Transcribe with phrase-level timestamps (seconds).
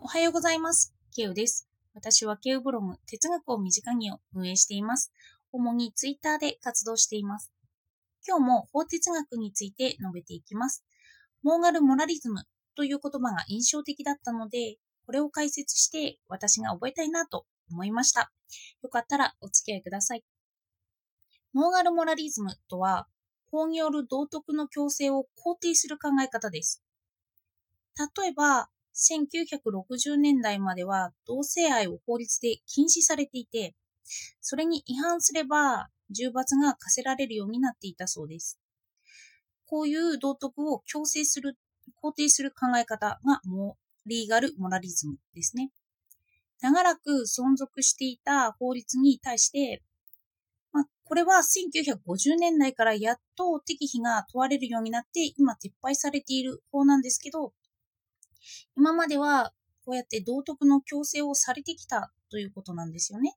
[0.00, 0.94] おはようございます。
[1.12, 1.68] ケウです。
[1.92, 5.12] 私はケウブログ哲学を身近にを運営しています。
[5.50, 7.52] 主にツイッターで活動しています。
[8.26, 10.84] 今日も法哲学について述べていきます。
[11.42, 12.44] モーガル・モラリズム
[12.76, 18.30] という言葉が印象的だったので、これを解説して私が覚えたいなと思いました。
[18.82, 20.24] よかったらお付き合いください。
[21.52, 23.08] モーガル・モラリズムとは、
[23.50, 26.84] 法による道徳の強制を肯定する考え方です。
[28.16, 33.74] 例えば、1960年代までは同性愛を法律で禁止されていて、
[34.40, 38.58] それに違反すれば重罰が課せられるようになっていたそうです。
[39.66, 41.56] こういう道徳を強制する、
[42.02, 45.70] 肯定する考え方がモリーガル・モラリズムですね。
[46.60, 49.82] 長らく存続していた法律に対して、
[50.72, 57.52] まあ、これは1950年代からやっと適否が問われるようになって今撤廃されている法なんですけど、
[58.76, 59.52] 今までは
[59.84, 63.36] こうやって道徳の強制をされてきたということなんですよね。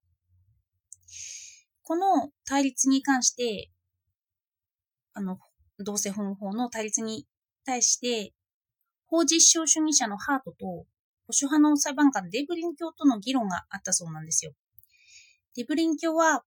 [1.84, 3.72] この対立に関して、
[5.14, 5.40] あの、
[5.80, 7.28] 同性本法の対立に
[7.66, 8.34] 対して、
[9.08, 10.86] 法実証主義者のハートと保
[11.28, 14.54] 守派の裁判官デブリン教との議論があったそうなんですよ。
[15.56, 16.44] デブリン教は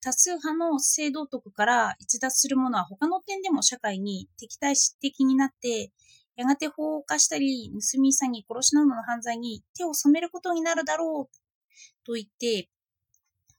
[0.00, 5.92] 多数派の性道徳から逸脱するものは他の点でも社会に敵対的になって、
[6.38, 11.36] やがて法を犯したり、盗み、詐欺、殺しなどの犯罪に手を染めることになるだろう
[12.06, 12.68] と言って、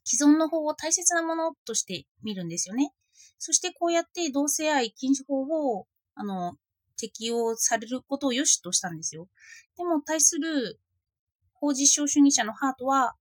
[0.06, 2.94] 既存の法を大切なものとして見るんですよね。
[3.38, 6.56] そしてこうやって同性愛禁止法を、あの、
[6.98, 9.28] 適用されることを良しとしたんですよ。
[9.76, 10.80] でも対する
[11.56, 13.16] 法実証主義者のハートは、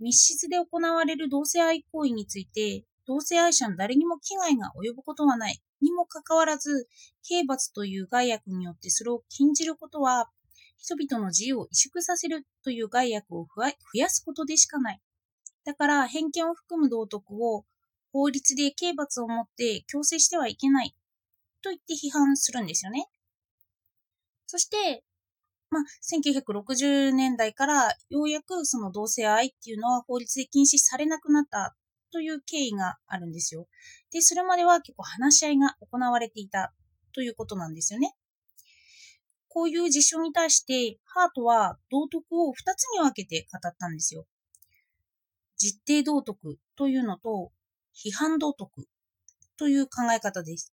[0.00, 5.60] 密室で行われる同性愛行為について、同性愛者の誰にも危害が及ぶことはない。
[5.80, 6.88] にもかかわらず、
[7.22, 10.30] 刑罰という害悪によってそれを禁じることは、
[10.78, 15.00] 人々の自由を萎縮させるという害悪を増やすことでしかない。
[15.64, 17.64] だから、偏見を含む道徳を
[18.12, 20.94] 法律で刑罰をもって強制してはいけない。
[21.62, 23.08] と言って批判するんですよね。
[24.46, 25.02] そして、
[25.70, 31.74] まあ、1960年代からようやくその同性愛っていうのは法律で禁止されなくなった
[32.14, 33.66] という経緯があるんですよ。
[34.12, 36.72] で、それまでは結構話し合いが行われていた
[37.12, 38.14] ということなんですよね。
[39.48, 44.26] こういう事象に対して、ハートは道徳を2つに分けて語ったんですよ。
[45.56, 47.50] 実定道徳というのと、
[47.96, 48.86] 批判道徳
[49.56, 50.72] という考え方です。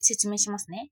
[0.00, 0.90] 説明しますね。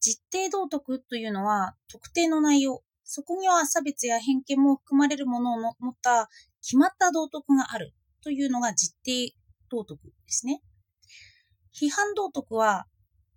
[0.00, 6.28] 実定道徳というのは特定の内容、そこには差別や偏見も含まれるものを持った
[6.62, 7.92] 決まった道徳がある
[8.22, 9.34] というのが実定
[9.70, 10.62] 道徳ですね。
[11.74, 12.86] 批判道徳は、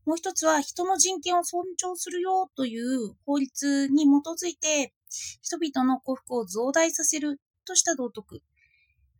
[0.05, 4.93] もう一つは人の人権を尊重するよという法律に基づいて、
[5.41, 8.41] 人々の幸福を増大させるとした道徳。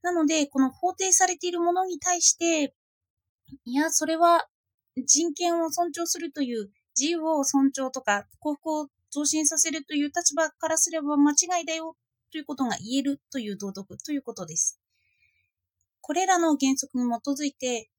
[0.03, 2.75] なので、この法定されているものに対して、
[3.63, 4.47] いや、それは
[5.03, 11.95] 人権を尊重するという自由を尊重とか幸福を増進させるという立場からすれば間違いだよ
[12.35, 14.81] ということが言えるという道徳ということです。
[16.01, 17.89] これらの原則に基づいて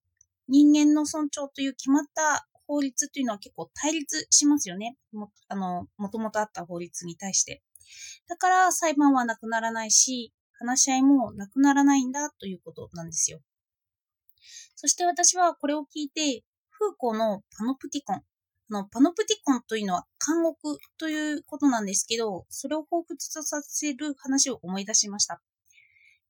[0.47, 4.99] 人間の尊重という決まった法律というのは結構対立しますよね。
[5.11, 7.63] もあの、もともとあった法律に対して。
[8.29, 13.41] だから裁判はなくならないし、話し合いもなくならないんだということなんですよ。
[14.75, 18.23] そして私はこれを聞いて、フーコーのパノプティコン。
[18.71, 25.41] のパノプティコンというのは監獄ということなんですけど、それを彷彿とさせる話を思い出しました。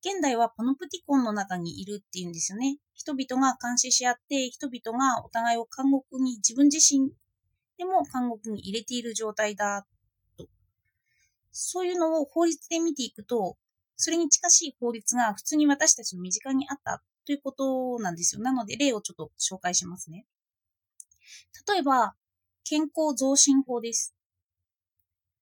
[0.01, 2.79] 現代はパノプティコンの中にいるっていうんですよね。
[2.95, 7.11] 人々が監視し合って、人々がお互いを監獄に、自分自身
[7.79, 9.87] でも監獄に入れている状態だ
[10.37, 10.47] と。
[11.51, 13.57] そういうのを法律で見ていくと、
[13.97, 18.43] それに近しい法律が普通に私たちの身近にあったということなんですよ。
[18.43, 20.27] なので例をちょっと紹介しますね。
[21.69, 22.15] 例えば、
[22.69, 24.13] 健康増進法です。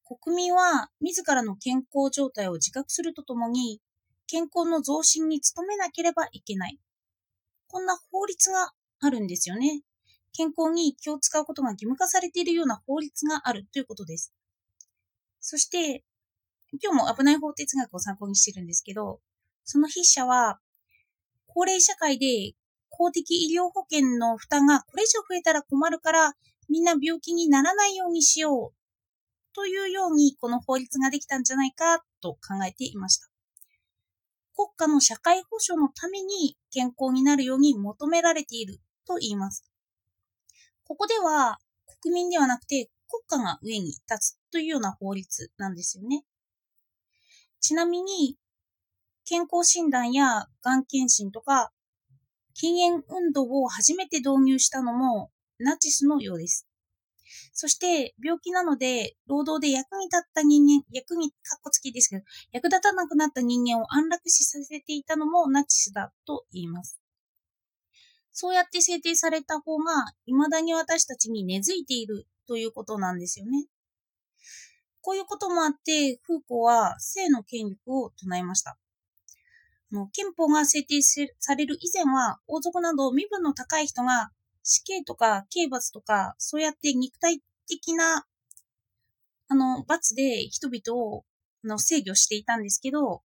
[0.04, 3.80] 国民は自らの健康状態を自覚するとともに、
[4.26, 6.78] 健康の増進に努めなければいけない。
[7.66, 9.80] こんな法律があるんですよね。
[10.34, 14.34] 健康に気を使うことが義務化されているような法律があるということです。
[15.40, 16.04] そして、
[16.82, 19.22] 今日も危ない法哲学を参考にしてるんですけど、
[19.64, 20.60] その筆者は、
[21.46, 22.52] 高齢社会で
[22.90, 26.34] 公的医療保険の負担がこれ以上増えたら困るから、
[26.68, 29.54] みんな病気にならないようにしよう。
[29.54, 33.28] というように、この法律ができたんじゃないかと考えていました。
[34.54, 39.64] 国家の社会保障のために健康になるように求められていると言います。
[40.84, 41.58] ここでは
[42.02, 42.90] 国民ではなくて
[43.26, 46.24] 国家が上に立つというような法律なんですよね。
[47.60, 48.36] ちなみに、
[49.24, 51.72] 健康診断やがん検診とか、
[52.52, 56.66] 禁煙運動を初めて導入したのもナチスのようです。
[57.52, 67.00] そして、病気なので、労働で役に立った人間、役に、かっこつきですけど、役立たなくなった人間を安楽死させていたのもナチスだと言います。
[68.32, 73.66] そうやって制定された法が、未だに私たちに根付いているということなんですよね。
[75.00, 78.76] こういうこともあって、フーコは性の権力を唱えました。
[80.12, 84.30] 憲法が制定される以前は、王族など身分の高い人が
[84.64, 88.26] 死刑とか刑罰とか、そうやって肉体的な、
[89.48, 91.24] あの、罰で人々を
[91.62, 93.22] の制御していたんですけど、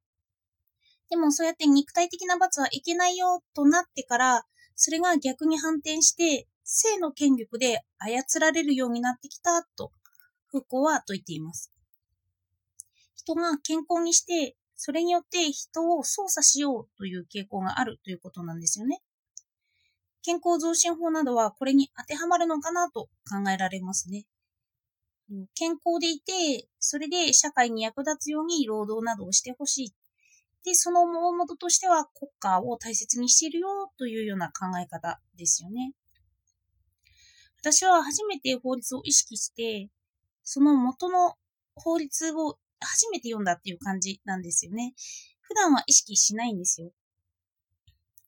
[1.10, 4.45] でもそうやって肉体的な罰はいけないよとなってから、
[4.75, 9.92] それが逆に反転して、性の権力で操られるようになってきたと、
[10.48, 11.72] フーコーは説いています。
[13.16, 19.01] 人が健康にして、それによって人を操作しようという傾向があるということなんですよね。
[20.23, 24.25] 健康増進法などはこれに当てはまるのかなと考えられますね。
[25.55, 29.93] 健康でいて、それで社会に役立つように労働などをしてほしい。
[30.63, 35.93] で、その大元としては国家を大切にしているよというような考え方ですよね。
[37.59, 39.89] 私は初めて法律を意識して、
[40.43, 41.35] その元の
[41.75, 44.93] 法律を初めて読んだっていう感じなんですよね。
[45.41, 46.91] 普段は意識しないんですよ。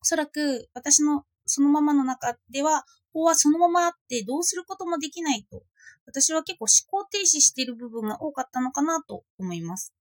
[0.01, 5.63] おそらく私のそのままの中では、法はそのままあってどうすることもできないと、
[6.05, 9.93] 私は結構思考停止している部分が多かったのかなと思います。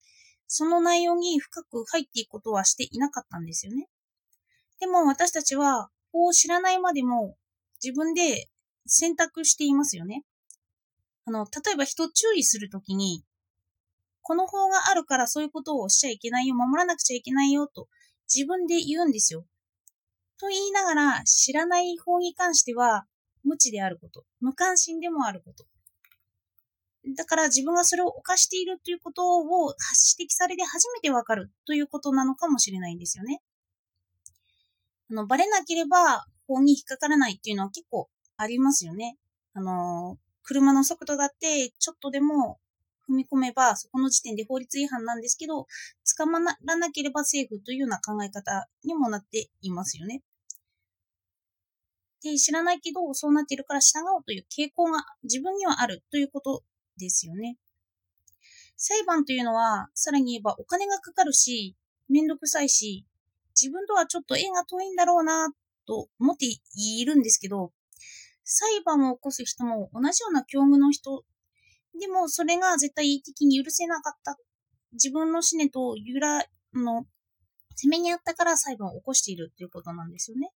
[0.46, 3.88] その内容に深く入っていくことはしていなかったんですよね。
[4.80, 7.36] でも私たちは法を知らないまでも
[7.82, 8.48] 自分で
[8.86, 10.24] 選択していますよね。
[11.26, 13.22] あの、例えば人注意するときに、
[14.22, 17.88] この法があるからそういうことをしちゃいけないよ、守らなくちゃいけないよと
[18.34, 19.44] 自分で言うんですよ。
[20.38, 23.06] と言いながら、知らない法に関しては、
[23.44, 25.64] 無知であること、無関心でもあること。
[27.16, 29.74] だから自分がそれを犯しているということを
[30.18, 33.40] 指摘されて初めてわかるということなのかもしれないんですよね。
[35.10, 39.16] あの、バレなければ法に引っかからないっていうのは結構ありますよね。
[39.54, 42.58] あの、車の速度だってちょっとでも
[43.08, 45.66] 踏み込めばそこの時点で法律違反なんですけど、
[46.16, 50.22] 捕まらなければセーフというような考え方にもなっていますよね。
[52.22, 56.62] で、知らないけど、そうなっているから従おうという傾向が自分にはあるということ
[56.98, 57.56] ですよね。
[58.76, 61.76] 裁判というのは、さらに言えばお金がかかるし、
[62.08, 63.06] めんどくさいし、
[63.60, 65.48] 自分とはちょっと縁が遠いんだろうな、
[65.86, 67.72] と思っているんですけど、
[68.44, 71.24] 裁判を起こす人も同じような境遇の人、
[71.98, 74.38] でもそれが絶対的に許せなかった。
[74.92, 76.44] 自分の死ねとゆら、
[76.74, 77.06] の、
[77.74, 80.50] 攻めにあったから裁判を起こしているということなんですよね。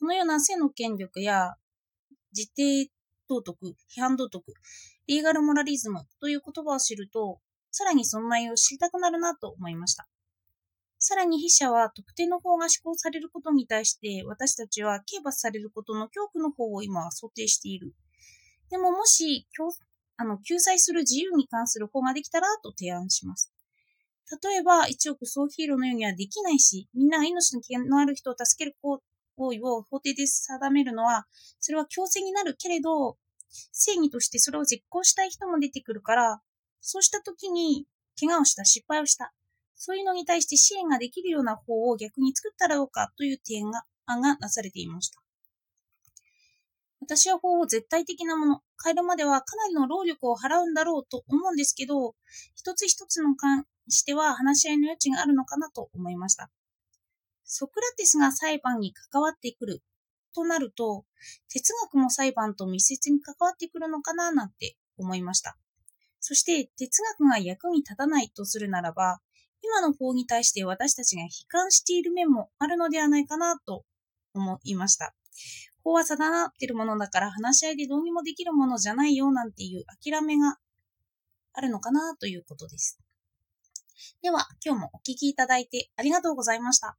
[0.00, 1.56] このような性の権力や
[2.34, 2.90] 自定
[3.28, 4.54] 道徳、批判道徳、
[5.06, 7.38] リーガルモラリズムという言葉を知ると、
[7.70, 10.08] さらにその内容を知りたくなるなと思いました。
[10.98, 17.94] さらに筆者は特定の法が施行されることに対して私たちは刑罰されることの恐怖の方を今は想定している。
[18.70, 19.46] でももし
[20.16, 23.52] あの救済する自由に関する法ができたらと提案します。
[24.42, 28.76] 例えば、一億総ヒーローのようにはできないし、みんなが命の危険のある人を助ける
[29.40, 31.26] 行為を法廷で定めるのは、
[31.60, 33.16] それは強制になるけれど、
[33.72, 36.42] 正義としてそれを実行したい人も出てくるから、
[36.82, 37.86] そうした時に、
[38.18, 39.32] 怪我をした、失敗をした、
[39.76, 43.62] そういうのに対して支援ができるような法を逆に作ったらどうかという提
[44.06, 45.22] 案がなされていました。
[47.00, 52.14] 私は法を絶対的なもの、変えるまではかなりの労力を払うんだろうと思うんですけど、
[52.54, 56.50] 一つ一つの関しては話し合いの余地があるのかなと思いました。
[57.52, 59.82] ソクラテスが裁判に関わってくる
[60.36, 61.04] となると、
[61.48, 65.58] 哲学も裁判と密接に関わってくるのかななんて思いました。
[66.20, 69.20] そして哲学が役に立たないとするならば、
[69.62, 73.84] 今の法に対して私たちが悲観している面もあるのではないかなと
[74.32, 75.12] 思いました。
[75.82, 80.58] 法は定まっているものだから話し合いでどうにもできるものじゃないよなんていう諦めが
[81.52, 83.00] あるのかなということです。
[84.22, 86.96] では、今日もお聴きいただいてありがとうございました。